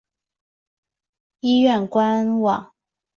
[1.41, 2.73] 医院官网